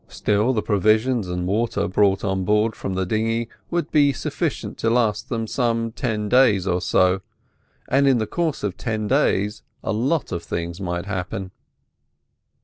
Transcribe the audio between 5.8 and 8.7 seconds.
ten days or so, and in the course